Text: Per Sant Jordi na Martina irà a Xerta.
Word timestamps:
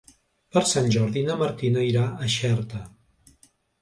Per 0.55 0.61
Sant 0.69 0.87
Jordi 0.95 1.23
na 1.29 1.35
Martina 1.43 1.83
irà 1.91 2.01
a 2.27 2.31
Xerta. 2.37 2.83